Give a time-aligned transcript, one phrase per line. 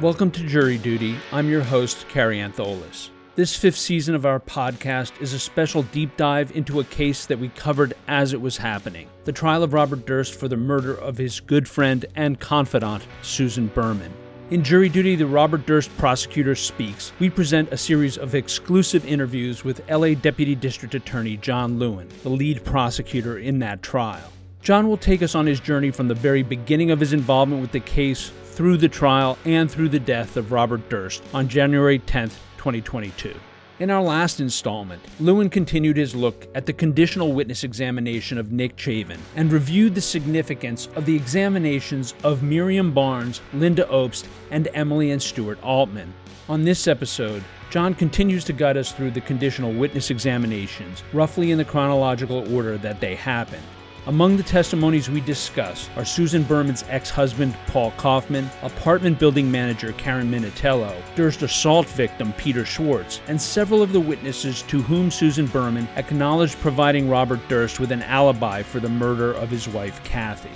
[0.00, 1.14] Welcome to Jury Duty.
[1.30, 3.10] I'm your host, Kary Antholis.
[3.36, 7.38] This fifth season of our podcast is a special deep dive into a case that
[7.38, 11.16] we covered as it was happening the trial of Robert Durst for the murder of
[11.16, 14.12] his good friend and confidant, Susan Berman.
[14.50, 17.12] In Jury Duty, the Robert Durst prosecutor speaks.
[17.20, 22.30] We present a series of exclusive interviews with LA Deputy District Attorney John Lewin, the
[22.30, 24.32] lead prosecutor in that trial.
[24.60, 27.70] John will take us on his journey from the very beginning of his involvement with
[27.70, 32.28] the case through the trial and through the death of Robert Durst on January 10,
[32.56, 33.34] 2022.
[33.80, 38.76] In our last installment, Lewin continued his look at the conditional witness examination of Nick
[38.76, 45.10] Chavin and reviewed the significance of the examinations of Miriam Barnes, Linda Obst, and Emily
[45.10, 46.14] and Stuart Altman.
[46.48, 51.58] On this episode, John continues to guide us through the conditional witness examinations, roughly in
[51.58, 53.64] the chronological order that they happened.
[54.06, 59.92] Among the testimonies we discuss are Susan Berman's ex husband, Paul Kaufman, apartment building manager
[59.92, 65.46] Karen Minatello, Durst assault victim Peter Schwartz, and several of the witnesses to whom Susan
[65.46, 70.52] Berman acknowledged providing Robert Durst with an alibi for the murder of his wife, Kathy.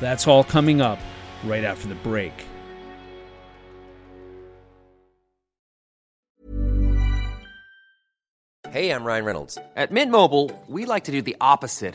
[0.00, 0.98] That's all coming up
[1.44, 2.32] right after the break.
[8.70, 9.58] Hey, I'm Ryan Reynolds.
[9.74, 11.94] At Mint Mobile, we like to do the opposite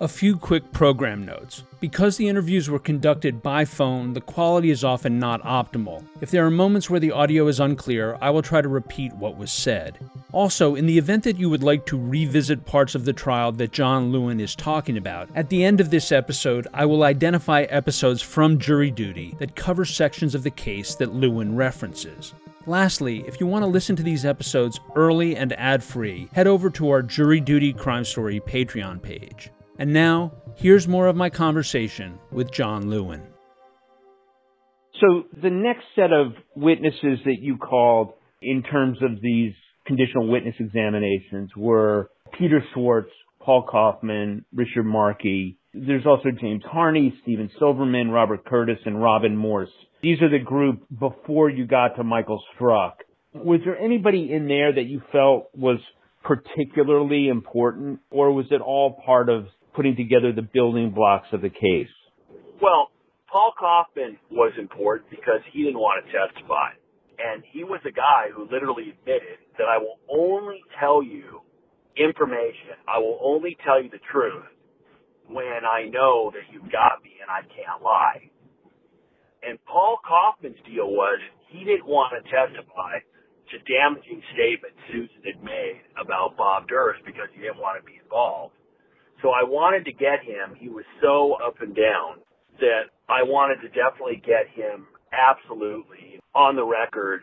[0.00, 1.64] A few quick program notes.
[1.80, 6.04] Because the interviews were conducted by phone, the quality is often not optimal.
[6.20, 9.36] If there are moments where the audio is unclear, I will try to repeat what
[9.36, 9.98] was said.
[10.30, 13.72] Also, in the event that you would like to revisit parts of the trial that
[13.72, 18.22] John Lewin is talking about, at the end of this episode, I will identify episodes
[18.22, 22.34] from jury duty that cover sections of the case that Lewin references.
[22.66, 26.70] Lastly, if you want to listen to these episodes early and ad free, head over
[26.70, 29.50] to our Jury Duty Crime Story Patreon page.
[29.78, 33.22] And now, here's more of my conversation with John Lewin.
[35.00, 39.52] So, the next set of witnesses that you called in terms of these
[39.86, 45.58] conditional witness examinations were Peter Schwartz, Paul Kaufman, Richard Markey.
[45.72, 49.70] There's also James Harney, Steven Silverman, Robert Curtis, and Robin Morse.
[50.02, 52.94] These are the group before you got to Michael Struk.
[53.32, 55.78] Was there anybody in there that you felt was
[56.24, 59.46] particularly important, or was it all part of
[59.78, 61.94] putting together the building blocks of the case?
[62.60, 62.90] Well,
[63.30, 66.74] Paul Kaufman was important because he didn't want to testify.
[67.22, 71.46] And he was a guy who literally admitted that I will only tell you
[71.94, 72.74] information.
[72.90, 74.50] I will only tell you the truth
[75.30, 78.34] when I know that you've got me and I can't lie.
[79.46, 81.22] And Paul Kaufman's deal was
[81.54, 82.98] he didn't want to testify
[83.54, 88.02] to damaging statements Susan had made about Bob Durst because he didn't want to be
[88.02, 88.57] involved.
[89.22, 90.54] So I wanted to get him.
[90.58, 92.22] He was so up and down
[92.60, 97.22] that I wanted to definitely get him absolutely on the record,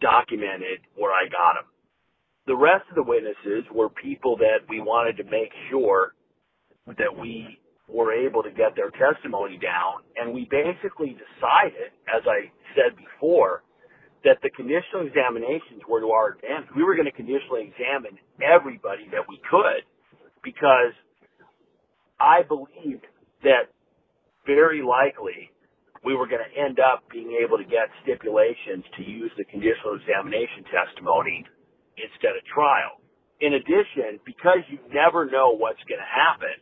[0.00, 1.68] documented where I got him.
[2.46, 6.14] The rest of the witnesses were people that we wanted to make sure
[6.86, 10.02] that we were able to get their testimony down.
[10.16, 13.62] And we basically decided, as I said before,
[14.24, 16.70] that the conditional examinations were to our advantage.
[16.74, 19.84] We were going to conditionally examine everybody that we could
[20.42, 20.96] because
[22.20, 23.06] I believed
[23.42, 23.70] that
[24.46, 25.50] very likely
[26.04, 29.98] we were going to end up being able to get stipulations to use the conditional
[29.98, 31.44] examination testimony
[31.98, 33.02] instead of trial.
[33.40, 36.58] In addition, because you never know what's going to happen,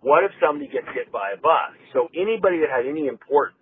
[0.00, 1.74] what if somebody gets hit by a bus?
[1.92, 3.58] So anybody that had any importance,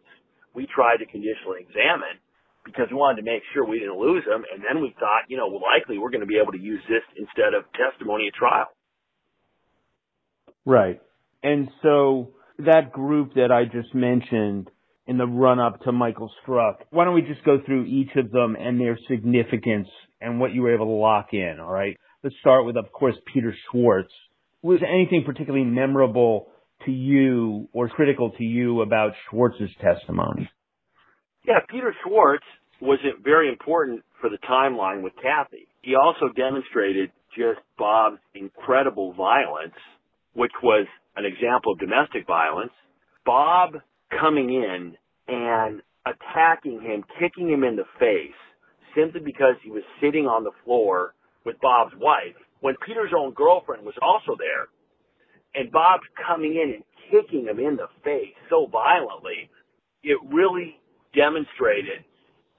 [0.53, 2.21] we tried to conditionally examine
[2.65, 4.45] because we wanted to make sure we didn't lose them.
[4.45, 7.05] And then we thought, you know, likely we're going to be able to use this
[7.17, 8.69] instead of testimony at trial.
[10.65, 11.01] Right.
[11.45, 14.71] And so that group that I just mentioned
[15.07, 18.31] in the run up to Michael Struk, why don't we just go through each of
[18.33, 19.89] them and their significance
[20.23, 21.99] and what you were able to lock in, all right?
[22.23, 24.13] Let's start with, of course, Peter Schwartz.
[24.63, 26.49] Was anything particularly memorable
[26.87, 30.49] to you or critical to you about Schwartz's testimony?
[31.47, 32.45] Yeah, Peter Schwartz
[32.81, 35.69] was very important for the timeline with Kathy.
[35.83, 39.75] He also demonstrated just Bob's incredible violence,
[40.33, 42.73] which was an example of domestic violence.
[43.25, 43.81] Bob
[44.11, 44.97] coming in
[45.29, 48.37] and attacking him, kicking him in the face,
[48.95, 51.15] simply because he was sitting on the floor
[51.45, 54.69] with Bob's wife, when Peter's own girlfriend was also there,
[55.55, 59.51] and Bob's coming in and kicking him in the face so violently,
[60.03, 60.77] it really
[61.15, 62.05] demonstrated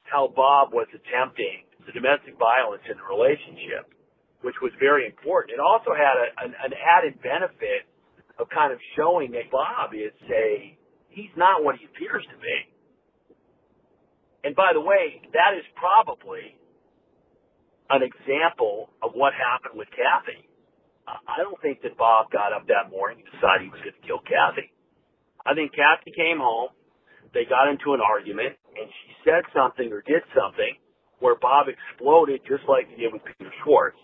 [0.04, 3.90] how Bob was attempting the domestic violence in the relationship,
[4.42, 5.58] which was very important.
[5.58, 7.90] It also had a, an, an added benefit
[8.40, 10.78] of kind of showing that Bob is a,
[11.10, 12.58] he's not what he appears to be.
[14.44, 16.54] And by the way, that is probably
[17.90, 20.46] an example of what happened with Kathy.
[21.06, 24.06] I don't think that Bob got up that morning and decided he was going to
[24.06, 24.74] kill Kathy.
[25.46, 26.74] I think Kathy came home,
[27.34, 30.82] they got into an argument, and she said something or did something
[31.20, 34.02] where Bob exploded just like he did with Peter Schwartz.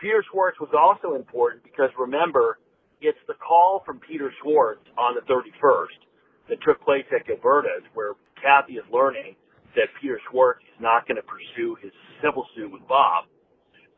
[0.00, 2.58] Peter Schwartz was also important because remember,
[3.04, 6.00] it's the call from Peter Schwartz on the 31st
[6.48, 9.36] that took place at Gilberta's where Kathy is learning
[9.76, 11.92] that Peter Schwartz is not going to pursue his
[12.22, 13.24] civil suit with Bob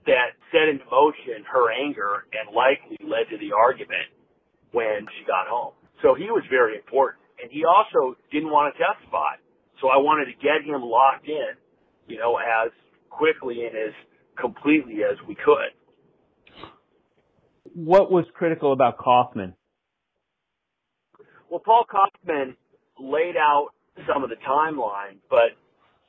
[0.06, 4.06] that set into motion her anger and likely led to the argument
[4.70, 5.74] when she got home.
[6.02, 7.22] So he was very important.
[7.42, 9.36] And he also didn't want to testify.
[9.82, 11.58] So I wanted to get him locked in,
[12.06, 12.70] you know, as
[13.10, 13.92] quickly and as
[14.40, 15.74] completely as we could.
[17.76, 19.52] What was critical about Kaufman?
[21.50, 22.56] Well, Paul Kaufman
[22.98, 23.68] laid out
[24.08, 25.52] some of the timeline, but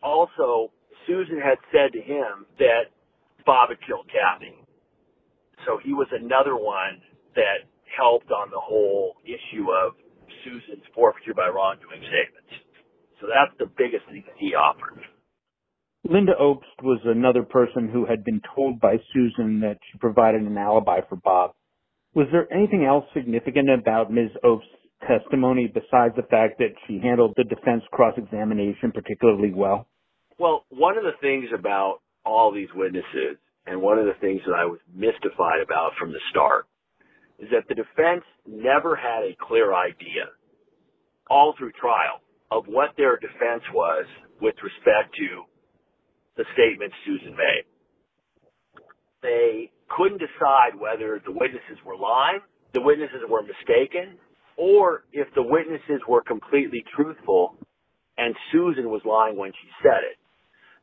[0.01, 0.71] also
[1.05, 2.87] Susan had said to him that
[3.45, 4.55] Bob had killed Kathy.
[5.65, 7.01] So he was another one
[7.35, 7.67] that
[7.97, 9.91] helped on the whole issue of
[10.45, 12.63] Susan's forfeiture by wrongdoing statements.
[13.19, 15.03] So that's the biggest thing that he offered.
[16.09, 20.57] Linda Obst was another person who had been told by Susan that she provided an
[20.57, 21.51] alibi for Bob.
[22.17, 24.31] Was there anything else significant about Ms.
[24.43, 24.71] Obst's
[25.07, 29.85] testimony besides the fact that she handled the defense cross-examination particularly well?
[30.39, 33.37] Well, one of the things about all these witnesses,
[33.67, 36.65] and one of the things that I was mystified about from the start,
[37.37, 40.33] is that the defense never had a clear idea
[41.29, 44.05] all through trial of what their defense was
[44.41, 45.43] with respect to
[46.35, 47.65] the statements Susan made.
[49.21, 52.39] They couldn't decide whether the witnesses were lying,
[52.73, 54.17] the witnesses were mistaken,
[54.57, 57.55] or if the witnesses were completely truthful
[58.17, 60.17] and Susan was lying when she said it.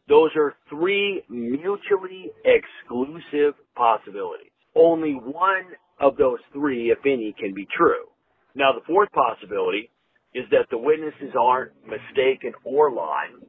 [0.09, 4.53] Those are three mutually exclusive possibilities.
[4.77, 8.05] Only one of those three, if any, can be true.
[8.55, 9.91] Now, the fourth possibility
[10.35, 13.41] is that the witnesses aren't mistaken or lying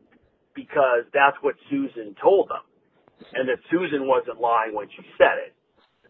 [0.55, 2.61] because that's what Susan told them
[3.33, 5.53] and that Susan wasn't lying when she said it.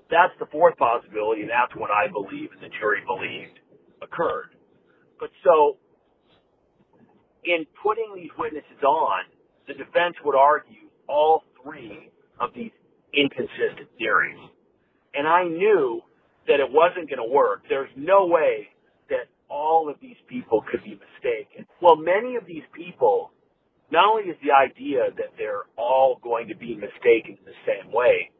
[0.10, 3.60] That's the fourth possibility and that's what I believe and the jury believed
[4.02, 4.54] occurred.
[5.20, 5.78] But so,
[7.44, 9.24] in putting these witnesses on,
[9.68, 12.10] the defense would argue all three
[12.40, 12.72] of these
[13.14, 14.40] inconsistent theories.
[15.14, 16.02] And I knew
[16.48, 17.64] that it wasn't going to work.
[17.70, 18.68] There's no way
[19.10, 21.66] that all of these people could be mistaken.
[21.82, 23.32] Well, many of these people,
[23.92, 27.92] not only is the idea that they're all going to be mistaken in the same
[27.92, 28.32] way,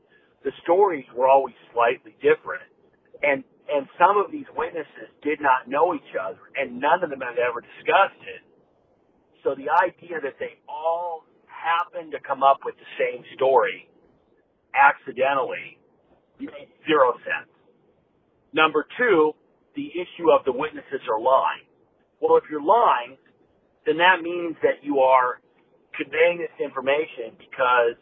[0.44, 2.66] the stories were always slightly different.
[3.22, 7.22] And, and some of these witnesses did not know each other and none of them
[7.22, 8.42] had ever discussed it.
[9.44, 13.90] So the idea that they all happened to come up with the same story
[14.74, 15.78] accidentally
[16.40, 17.50] made zero sense.
[18.54, 19.34] Number two,
[19.76, 21.66] the issue of the witnesses are lying.
[22.22, 23.18] Well, if you're lying,
[23.86, 25.40] then that means that you are
[25.96, 27.96] conveying this information because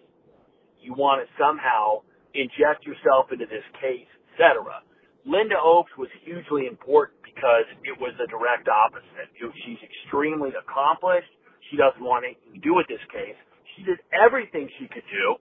[0.81, 2.01] you want to somehow
[2.33, 4.81] inject yourself into this case, etc.
[5.23, 9.31] Linda Obst was hugely important because it was the direct opposite.
[9.39, 11.31] She's extremely accomplished.
[11.71, 13.37] She doesn't want anything to do with this case.
[13.77, 15.39] She did everything she could do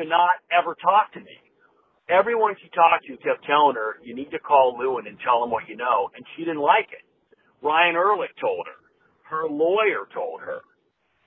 [0.00, 1.38] to not ever talk to me.
[2.10, 5.50] Everyone she talked to kept telling her, you need to call Lewin and tell him
[5.50, 7.06] what you know, and she didn't like it.
[7.62, 8.83] Ryan Ehrlich told her.
[9.24, 10.60] Her lawyer told her.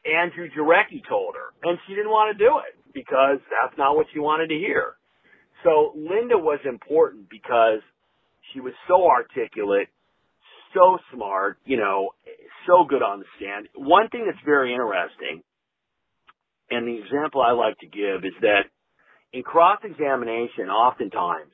[0.06, 1.54] Andrew Jarecki told her.
[1.70, 4.96] And she didn't want to do it because that's not what she wanted to hear.
[5.64, 7.82] So Linda was important because
[8.54, 9.90] she was so articulate,
[10.74, 12.12] so smart, you know,
[12.68, 13.68] so good on the stand.
[13.76, 15.44] One thing that's very interesting,
[16.70, 18.70] and the example I like to give is that
[19.34, 21.52] in cross examination, oftentimes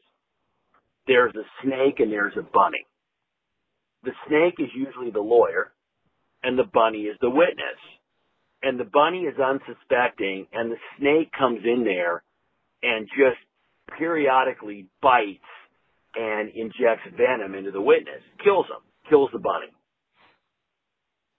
[1.07, 2.85] there's a snake and there's a bunny.
[4.03, 5.71] The snake is usually the lawyer,
[6.43, 7.79] and the bunny is the witness.
[8.62, 12.23] And the bunny is unsuspecting, and the snake comes in there
[12.81, 13.39] and just
[13.97, 15.39] periodically bites
[16.15, 19.71] and injects venom into the witness, kills him, kills the bunny.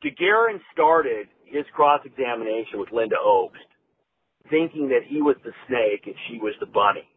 [0.05, 3.69] DeGuerin started his cross-examination with Linda Obst,
[4.51, 7.09] thinking that he was the snake and she was the bunny.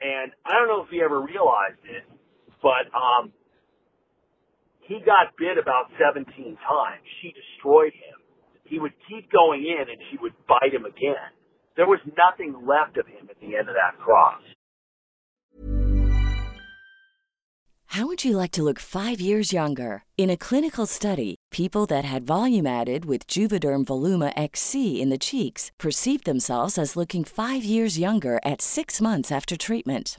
[0.00, 2.04] And I don't know if he ever realized it,
[2.60, 3.32] but um,
[4.88, 7.02] he got bit about 17 times.
[7.20, 8.18] She destroyed him.
[8.64, 11.30] He would keep going in and she would bite him again.
[11.76, 14.42] There was nothing left of him at the end of that cross.
[17.96, 20.04] How would you like to look five years younger?
[20.18, 25.18] In a clinical study, people that had volume added with Juvederm Voluma XC in the
[25.18, 30.18] cheeks perceived themselves as looking five years younger at six months after treatment.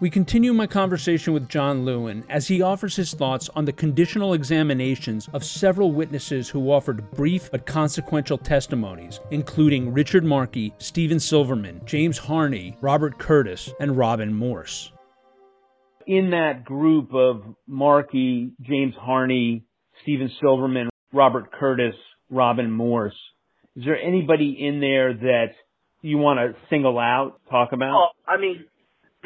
[0.00, 4.32] We continue my conversation with John Lewin as he offers his thoughts on the conditional
[4.32, 11.80] examinations of several witnesses who offered brief but consequential testimonies, including Richard Markey, Stephen Silverman,
[11.84, 14.92] James Harney, Robert Curtis, and Robin Morse.
[16.06, 19.64] In that group of Markey, James Harney,
[20.02, 21.96] Stephen Silverman, Robert Curtis,
[22.30, 23.18] Robin Morse,
[23.74, 25.48] is there anybody in there that
[26.02, 27.94] you want to single out, talk about?
[27.94, 28.64] Well, I mean,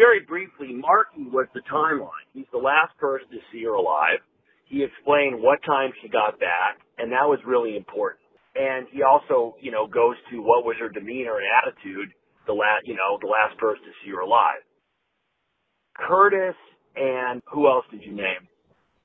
[0.02, 2.26] very briefly, Markey was the timeline.
[2.35, 4.18] He's the last person to see her alive.
[4.66, 8.18] He explained what time she got back, and that was really important.
[8.56, 12.11] And he also, you know, goes to what was her demeanor and attitude
[12.49, 14.66] the last, you know, the last person to see her alive.
[15.97, 16.59] Curtis
[16.97, 18.49] and who else did you name?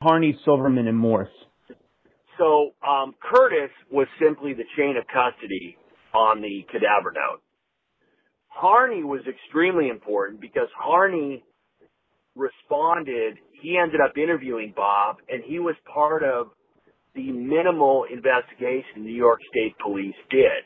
[0.01, 1.29] Harney, Silverman, and Morse.
[2.37, 5.77] So um, Curtis was simply the chain of custody
[6.13, 7.41] on the cadaver note.
[8.57, 11.43] Harney was extremely important because Harney
[12.35, 13.37] responded.
[13.61, 16.47] He ended up interviewing Bob, and he was part of
[17.13, 20.65] the minimal investigation New York State Police did.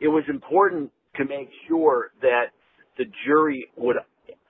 [0.00, 2.52] It was important to make sure that
[2.98, 3.96] the jury would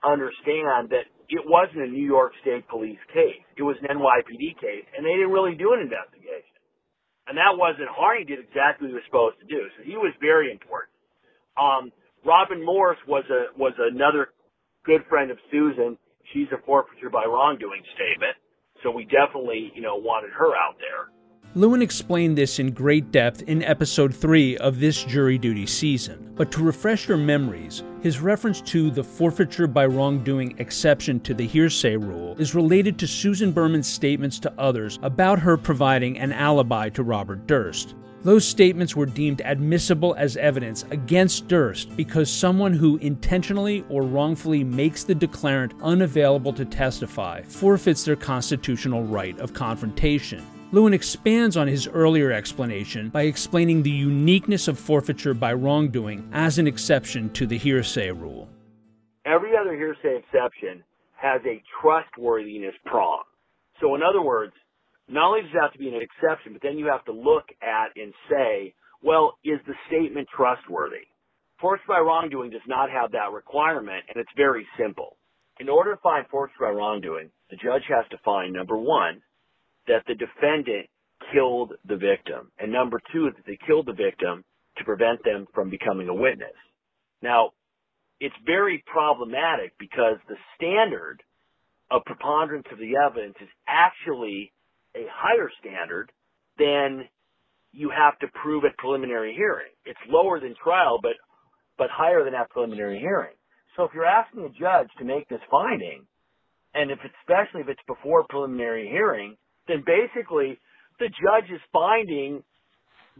[0.03, 3.43] understand that it wasn't a New York State Police case.
[3.55, 6.51] It was an NYPD case, and they didn't really do an investigation.
[7.31, 9.63] And that wasn't, Harney did exactly what he was supposed to do.
[9.79, 10.91] So he was very important.
[11.55, 14.29] Um, Robin Morse was a was another
[14.85, 15.97] good friend of Susan.
[16.33, 18.35] She's a forfeiture by wrongdoing statement,
[18.81, 21.11] so we definitely you know wanted her out there.
[21.55, 26.33] Lewin explained this in great depth in episode 3 of this jury duty season.
[26.35, 31.45] But to refresh your memories, his reference to the forfeiture by wrongdoing exception to the
[31.45, 36.89] hearsay rule is related to Susan Berman's statements to others about her providing an alibi
[36.89, 37.93] to Robert Durst.
[38.23, 44.63] Those statements were deemed admissible as evidence against Durst because someone who intentionally or wrongfully
[44.63, 50.45] makes the declarant unavailable to testify forfeits their constitutional right of confrontation.
[50.71, 56.57] Lewin expands on his earlier explanation by explaining the uniqueness of forfeiture by wrongdoing as
[56.57, 58.47] an exception to the hearsay rule.
[59.25, 60.81] Every other hearsay exception
[61.15, 63.23] has a trustworthiness prong.
[63.81, 64.53] So, in other words,
[65.07, 67.45] not only does it have to be an exception, but then you have to look
[67.61, 71.07] at and say, well, is the statement trustworthy?
[71.59, 75.17] Forfeiture by wrongdoing does not have that requirement, and it's very simple.
[75.59, 79.21] In order to find forfeiture by wrongdoing, the judge has to find, number one,
[79.87, 80.87] that the defendant
[81.33, 84.43] killed the victim, and number two, that they killed the victim
[84.77, 86.55] to prevent them from becoming a witness.
[87.21, 87.51] Now,
[88.19, 91.21] it's very problematic because the standard
[91.91, 94.52] of preponderance of the evidence is actually
[94.95, 96.11] a higher standard
[96.57, 97.07] than
[97.71, 99.71] you have to prove at preliminary hearing.
[99.85, 101.13] It's lower than trial, but
[101.77, 103.33] but higher than at preliminary hearing.
[103.75, 106.05] So if you're asking a judge to make this finding,
[106.75, 109.35] and if especially if it's before preliminary hearing,
[109.67, 110.59] then basically
[110.99, 112.43] the judge is finding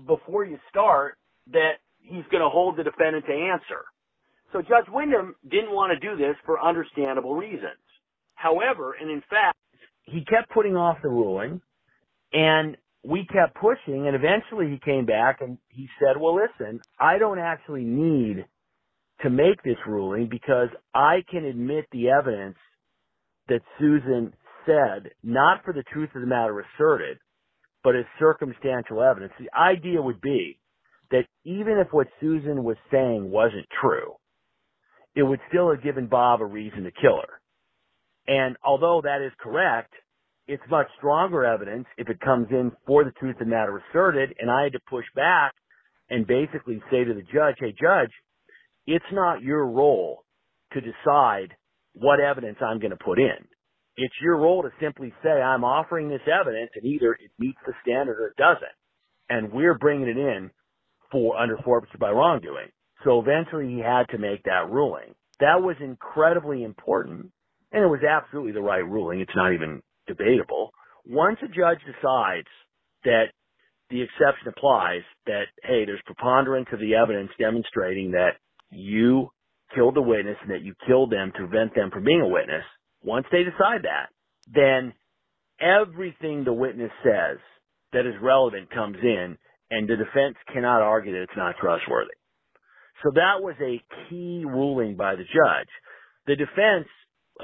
[0.06, 1.18] before you start
[1.52, 3.86] that he's going to hold the defendant to answer.
[4.52, 7.82] So Judge Windham didn't want to do this for understandable reasons.
[8.36, 9.58] However, and in fact,
[10.04, 11.62] he kept putting off the ruling
[12.32, 17.18] and we kept pushing and eventually he came back and he said, well, listen, I
[17.18, 18.46] don't actually need
[19.22, 22.58] to make this ruling because I can admit the evidence
[23.48, 24.34] that Susan
[24.66, 27.18] said, not for the truth of the matter asserted,
[27.84, 29.34] but as circumstantial evidence.
[29.40, 30.60] The idea would be
[31.12, 34.14] that even if what Susan was saying wasn't true,
[35.16, 37.40] it would still have given Bob a reason to kill her.
[38.28, 39.94] And although that is correct,
[40.48, 44.34] it's much stronger evidence if it comes in for the truth of the matter asserted.
[44.40, 45.54] And I had to push back
[46.10, 48.12] and basically say to the judge, hey, judge,
[48.86, 50.24] it's not your role
[50.74, 51.56] to decide
[51.94, 53.48] what evidence I'm going to put in.
[53.96, 57.74] It's your role to simply say, I'm offering this evidence and either it meets the
[57.84, 58.64] standard or it doesn't.
[59.30, 60.50] And we're bringing it in
[61.12, 62.70] for under forfeiture by wrongdoing.
[63.04, 65.14] So eventually he had to make that ruling.
[65.40, 67.32] That was incredibly important
[67.74, 69.20] and it was absolutely the right ruling.
[69.20, 70.72] It's not even debatable.
[71.06, 72.48] Once a judge decides
[73.04, 73.26] that
[73.90, 78.38] the exception applies, that, hey, there's preponderance of the evidence demonstrating that
[78.72, 79.30] you
[79.76, 82.64] killed the witness and that you killed them to prevent them from being a witness,
[83.04, 84.08] once they decide that,
[84.48, 84.94] then
[85.60, 87.38] everything the witness says
[87.92, 89.38] that is relevant comes in
[89.70, 92.14] and the defense cannot argue that it's not trustworthy.
[93.04, 95.70] So that was a key ruling by the judge.
[96.26, 96.88] The defense,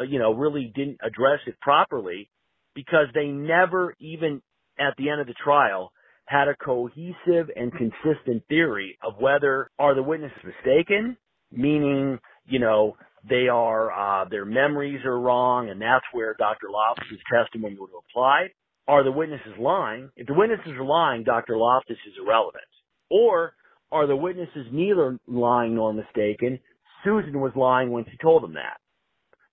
[0.08, 2.30] you know, really didn't address it properly
[2.76, 4.42] because they never even
[4.80, 5.92] at the end of the trial
[6.26, 11.18] had a cohesive and consistent theory of whether are the witnesses mistaken,
[11.52, 12.96] meaning, you know,
[13.28, 16.68] they are, uh, their memories are wrong and that's where Dr.
[16.70, 18.50] Loftus' testimony would have applied.
[18.88, 20.10] Are the witnesses lying?
[20.16, 21.58] If the witnesses are lying, Dr.
[21.58, 22.64] Loftus is irrelevant.
[23.10, 23.54] Or
[23.92, 26.60] are the witnesses neither lying nor mistaken?
[27.04, 28.78] Susan was lying when she told them that.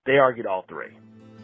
[0.07, 0.97] They argued all three.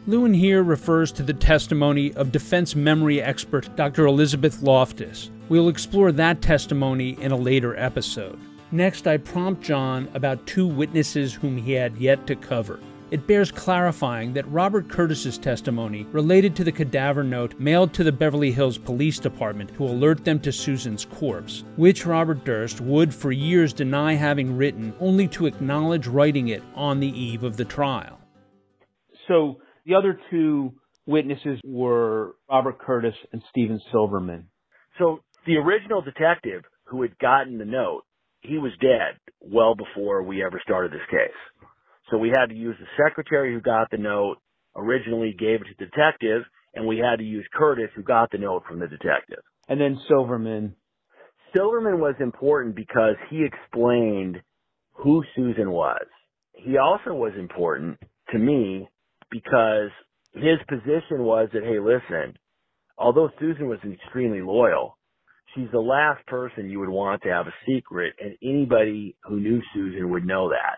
[0.07, 4.05] Lewin here refers to the testimony of defense memory expert Dr.
[4.05, 5.29] Elizabeth Loftus.
[5.49, 8.39] We'll explore that testimony in a later episode.
[8.71, 12.79] Next, I prompt John about two witnesses whom he had yet to cover.
[13.11, 18.13] It bears clarifying that Robert Curtis's testimony related to the cadaver note mailed to the
[18.13, 23.31] Beverly Hills Police Department to alert them to Susan's corpse, which Robert Durst would for
[23.33, 28.19] years deny having written, only to acknowledge writing it on the eve of the trial.
[29.27, 30.73] So the other two
[31.05, 34.47] witnesses were Robert Curtis and Steven Silverman.
[34.99, 38.03] So the original detective who had gotten the note,
[38.41, 41.67] he was dead well before we ever started this case.
[42.11, 44.37] So we had to use the secretary who got the note,
[44.75, 48.37] originally gave it to the detective, and we had to use Curtis who got the
[48.37, 49.39] note from the detective.
[49.67, 50.75] And then Silverman.
[51.55, 54.41] Silverman was important because he explained
[54.91, 56.05] who Susan was.
[56.53, 57.99] He also was important
[58.31, 58.89] to me
[59.33, 59.89] because
[60.33, 62.37] his position was that, hey, listen,
[62.97, 64.97] although Susan was extremely loyal,
[65.53, 69.61] she's the last person you would want to have a secret, and anybody who knew
[69.73, 70.77] Susan would know that.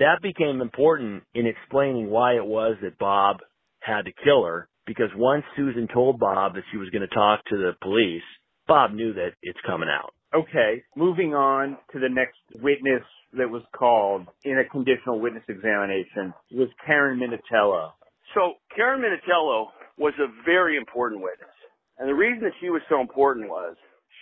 [0.00, 3.38] That became important in explaining why it was that Bob
[3.80, 7.44] had to kill her, because once Susan told Bob that she was going to talk
[7.46, 8.22] to the police,
[8.66, 10.12] Bob knew that it's coming out.
[10.34, 16.34] Okay, moving on to the next witness that was called in a conditional witness examination
[16.52, 17.92] was Karen Minatello.
[18.34, 19.66] So Karen Minatello
[19.98, 21.54] was a very important witness.
[21.98, 23.76] And the reason that she was so important was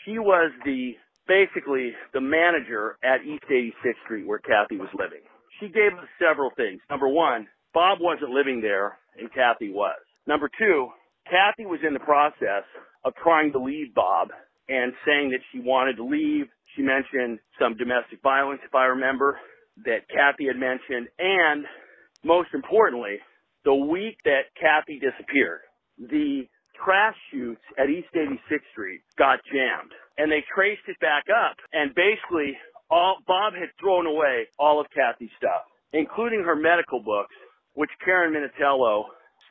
[0.04, 0.92] she was the
[1.28, 5.20] basically the manager at East 86th Street where Kathy was living.
[5.60, 6.80] She gave us several things.
[6.90, 10.00] Number one, Bob wasn't living there and Kathy was.
[10.26, 10.88] Number two,
[11.30, 12.64] Kathy was in the process
[13.04, 14.28] of trying to leave Bob
[14.68, 16.46] and saying that she wanted to leave.
[16.78, 19.36] She mentioned some domestic violence, if I remember,
[19.84, 21.08] that Kathy had mentioned.
[21.18, 21.66] And
[22.22, 23.18] most importantly,
[23.64, 25.66] the week that Kathy disappeared,
[25.98, 26.46] the
[26.84, 31.92] trash chutes at East 86th Street got jammed and they traced it back up and
[31.96, 32.56] basically
[32.88, 37.34] all Bob had thrown away all of Kathy's stuff, including her medical books,
[37.74, 39.06] which Karen Minatello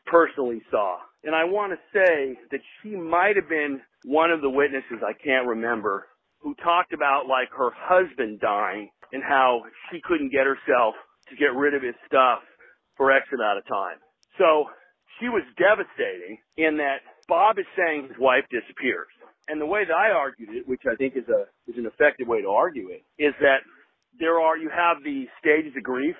[0.05, 0.99] personally saw.
[1.25, 5.11] And I want to say that she might have been one of the witnesses, I
[5.11, 6.07] can't remember,
[6.47, 10.95] who talked about like her husband dying and how she couldn't get herself
[11.27, 12.39] to get rid of his stuff
[12.95, 13.99] for X amount of time.
[14.39, 14.71] So
[15.19, 19.11] she was devastating in that Bob is saying his wife disappears.
[19.49, 22.27] And the way that I argued it, which I think is a is an effective
[22.27, 23.67] way to argue it, is that
[24.17, 26.15] there are you have the stages of grief,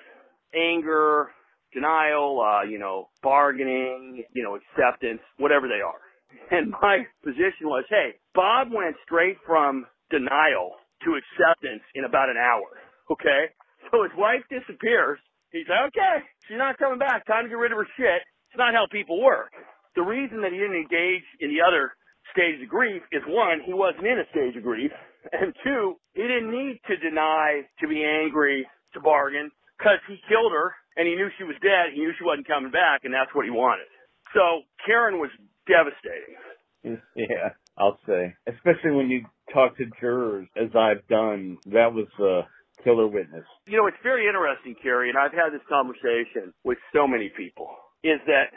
[0.52, 1.32] anger,
[1.72, 6.04] denial, uh, you know, bargaining, you know, acceptance, whatever they are.
[6.50, 12.36] And my position was, hey, Bob went straight from denial to acceptance in about an
[12.36, 12.68] hour.
[13.10, 13.52] Okay?
[13.90, 15.18] So his wife disappears.
[15.52, 17.24] He's like, okay, she's not coming back.
[17.24, 18.20] Time to get rid of her shit.
[18.50, 19.52] It's not how people work.
[19.96, 21.96] The reason that he didn't engage in the other
[22.32, 24.92] stage of grief is one, he wasn't in a stage of grief.
[25.32, 30.52] And two, he didn't need to deny, to be angry, to bargain because he killed
[30.52, 31.94] her and he knew she was dead.
[31.94, 33.86] He knew she wasn't coming back, and that's what he wanted.
[34.34, 35.30] So Karen was
[35.66, 36.36] devastating.
[37.16, 41.58] Yeah, I'll say, especially when you talk to jurors, as I've done.
[41.66, 42.42] That was a
[42.84, 43.44] killer witness.
[43.66, 47.70] You know, it's very interesting, Kary, and I've had this conversation with so many people.
[48.04, 48.54] Is that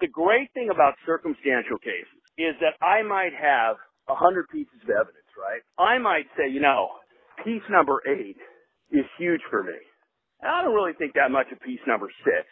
[0.00, 3.76] the great thing about circumstantial cases is that I might have
[4.08, 5.62] a hundred pieces of evidence, right?
[5.78, 6.88] I might say, you know,
[7.44, 8.36] piece number eight
[8.90, 9.78] is huge for me.
[10.42, 12.44] And I don't really think that much of piece number six.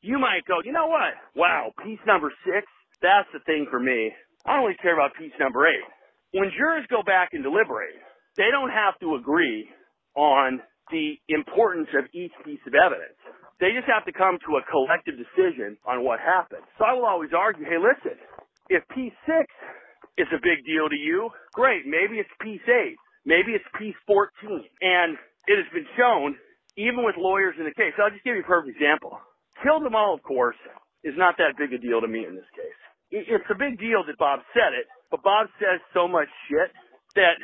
[0.00, 1.12] You might go, you know what?
[1.34, 2.64] Wow, piece number six,
[3.02, 4.12] that's the thing for me.
[4.46, 5.88] I really care about piece number eight.
[6.32, 7.96] When jurors go back and deliberate,
[8.36, 9.68] they don't have to agree
[10.16, 13.16] on the importance of each piece of evidence.
[13.60, 16.66] They just have to come to a collective decision on what happened.
[16.76, 18.18] So I will always argue, hey, listen,
[18.68, 19.46] if piece six
[20.18, 21.86] is a big deal to you, great.
[21.86, 22.98] Maybe it's piece eight.
[23.24, 24.28] Maybe it's piece 14.
[24.82, 25.16] And
[25.48, 26.36] it has been shown,
[26.76, 27.96] even with lawyers in the case.
[27.96, 29.16] I'll just give you a perfect example.
[29.62, 30.58] Kill them all, of course,
[31.02, 32.83] is not that big a deal to me in this case.
[33.14, 36.74] It's a big deal that Bob said it, but Bob says so much shit
[37.14, 37.38] that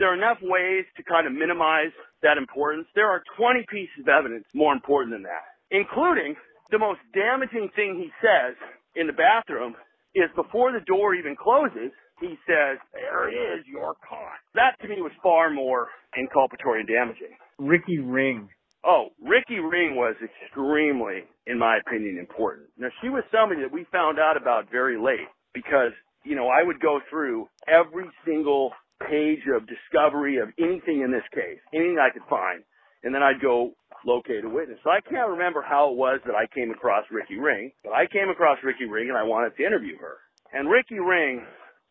[0.00, 1.92] there are enough ways to kind of minimize
[2.24, 2.88] that importance.
[2.94, 6.36] There are 20 pieces of evidence more important than that, including
[6.72, 8.56] the most damaging thing he says
[8.96, 9.76] in the bathroom
[10.14, 14.40] is before the door even closes, he says, there is, you're caught.
[14.54, 17.36] That to me was far more inculpatory and damaging.
[17.58, 18.48] Ricky Ring.
[18.84, 22.68] Oh, Ricky Ring was extremely, in my opinion, important.
[22.78, 25.92] Now she was somebody that we found out about very late because,
[26.24, 28.72] you know, I would go through every single
[29.08, 32.62] page of discovery of anything in this case, anything I could find,
[33.02, 33.72] and then I'd go
[34.04, 34.78] locate a witness.
[34.82, 38.06] So I can't remember how it was that I came across Ricky Ring, but I
[38.06, 40.16] came across Ricky Ring and I wanted to interview her.
[40.52, 41.44] And Ricky Ring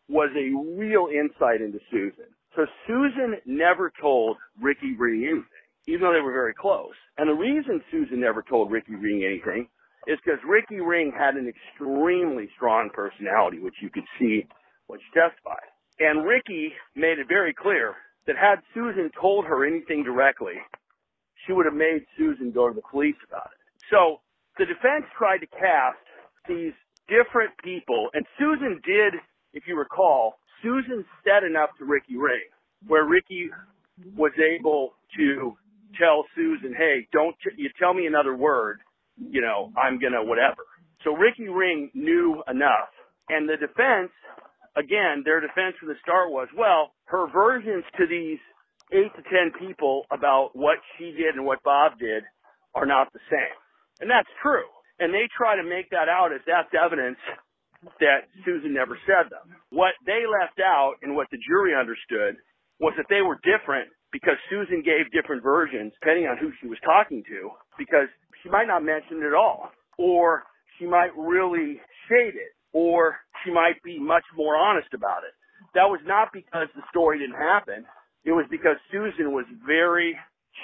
[0.07, 2.33] was a real insight into Susan.
[2.55, 5.45] So Susan never told Ricky Ring anything,
[5.89, 6.93] even though they were very close.
[7.17, 9.67] And the reason Susan never told Ricky Ring anything
[10.07, 14.45] is because Ricky Ring had an extremely strong personality, which you could see
[14.87, 15.65] when she testified.
[15.99, 17.95] And Ricky made it very clear
[18.27, 20.61] that had Susan told her anything directly,
[21.45, 23.59] she would have made Susan go to the police about it.
[23.89, 24.21] So
[24.57, 25.97] the defense tried to cast
[26.47, 26.73] these
[27.09, 29.15] different people, and Susan did,
[29.53, 32.45] if you recall, Susan said enough to Ricky Ring,
[32.87, 33.49] where Ricky
[34.15, 35.57] was able to
[36.79, 38.79] hey, don't you tell me another word,
[39.19, 40.63] you know, I'm gonna whatever.
[41.03, 42.91] So Ricky Ring knew enough.
[43.27, 44.11] And the defense,
[44.75, 48.39] again, their defense from the start was, well, her versions to these
[48.91, 52.23] eight to ten people about what she did and what Bob did
[52.73, 53.57] are not the same.
[53.99, 54.65] And that's true.
[54.99, 57.19] And they try to make that out as that's evidence
[57.99, 59.55] that Susan never said them.
[59.69, 62.35] What they left out and what the jury understood
[62.79, 66.77] was that they were different because Susan gave different versions depending on who she was
[66.83, 68.07] talking to because
[68.43, 70.43] she might not mention it at all or
[70.77, 75.33] she might really shade it or she might be much more honest about it.
[75.75, 77.85] That was not because the story didn't happen.
[78.25, 80.17] It was because Susan was very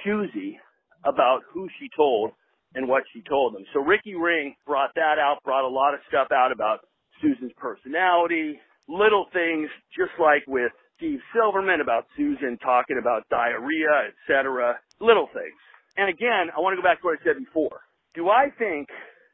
[0.03, 0.59] choosy
[1.03, 2.31] about who she told
[2.73, 3.63] and what she told them.
[3.73, 6.79] So Ricky Ring brought that out, brought a lot of stuff out about
[7.21, 14.79] Susan's personality, little things just like with Steve Silverman about Susan talking about diarrhea, etc.
[14.99, 15.59] Little things.
[15.97, 17.83] And again, I want to go back to what I said before.
[18.15, 18.87] Do I think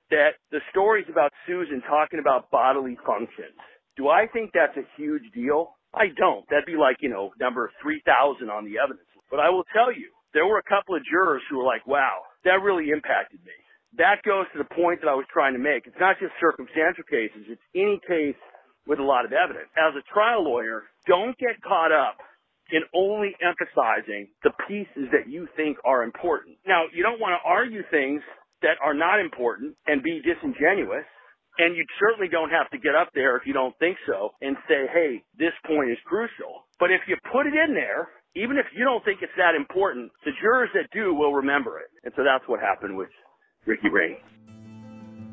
[0.09, 3.57] that the stories about Susan talking about bodily functions,
[3.97, 5.77] do I think that's a huge deal?
[5.93, 6.47] I don't.
[6.49, 9.07] That'd be like, you know, number 3,000 on the evidence.
[9.29, 12.23] But I will tell you, there were a couple of jurors who were like, wow,
[12.45, 13.53] that really impacted me.
[13.97, 15.85] That goes to the point that I was trying to make.
[15.85, 17.51] It's not just circumstantial cases.
[17.51, 18.39] It's any case
[18.87, 19.67] with a lot of evidence.
[19.75, 22.17] As a trial lawyer, don't get caught up
[22.71, 26.57] in only emphasizing the pieces that you think are important.
[26.65, 28.21] Now, you don't want to argue things
[28.61, 31.05] that are not important and be disingenuous.
[31.57, 34.55] And you certainly don't have to get up there if you don't think so and
[34.69, 36.63] say, hey, this point is crucial.
[36.79, 40.11] But if you put it in there, even if you don't think it's that important,
[40.23, 41.91] the jurors that do will remember it.
[42.05, 43.09] And so that's what happened with
[43.65, 44.23] Ricky Ray.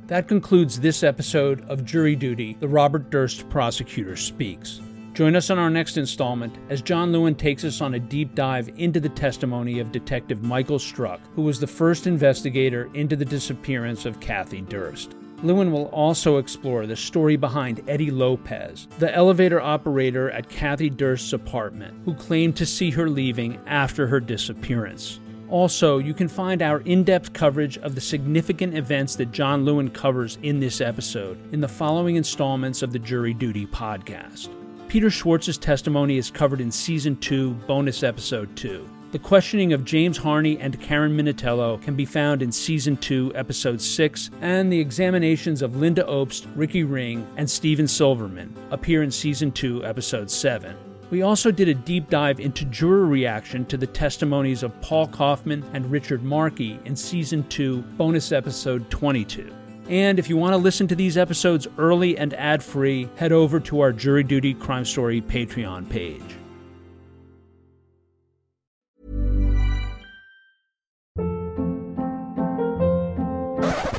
[0.08, 4.80] That concludes this episode of Jury Duty, the Robert Durst Prosecutor Speaks.
[5.18, 8.70] Join us on our next installment as John Lewin takes us on a deep dive
[8.76, 14.06] into the testimony of Detective Michael Struk, who was the first investigator into the disappearance
[14.06, 15.16] of Kathy Durst.
[15.42, 21.32] Lewin will also explore the story behind Eddie Lopez, the elevator operator at Kathy Durst's
[21.32, 25.18] apartment, who claimed to see her leaving after her disappearance.
[25.48, 29.90] Also, you can find our in depth coverage of the significant events that John Lewin
[29.90, 34.54] covers in this episode in the following installments of the Jury Duty podcast.
[34.88, 38.88] Peter Schwartz's testimony is covered in Season 2, Bonus Episode 2.
[39.12, 43.82] The questioning of James Harney and Karen Minatello can be found in Season 2, Episode
[43.82, 49.52] 6, and the examinations of Linda Obst, Ricky Ring, and Steven Silverman appear in Season
[49.52, 50.74] 2, Episode 7.
[51.10, 55.64] We also did a deep dive into juror reaction to the testimonies of Paul Kaufman
[55.74, 59.57] and Richard Markey in Season 2, Bonus Episode 22.
[59.88, 63.58] And if you want to listen to these episodes early and ad free, head over
[63.60, 66.22] to our Jury Duty Crime Story Patreon page.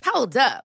[0.05, 0.68] Hold up.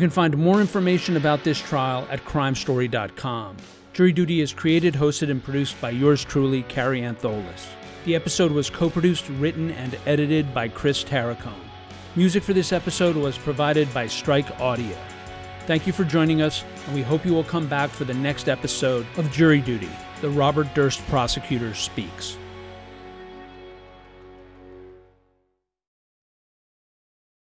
[0.00, 3.58] You can find more information about this trial at crimestory.com.
[3.92, 7.66] Jury Duty is created, hosted, and produced by yours truly, Kary Antholis.
[8.06, 11.68] The episode was co produced, written, and edited by Chris Tarracone.
[12.16, 14.96] Music for this episode was provided by Strike Audio.
[15.66, 18.48] Thank you for joining us, and we hope you will come back for the next
[18.48, 19.90] episode of Jury Duty,
[20.22, 22.38] the Robert Durst Prosecutor Speaks.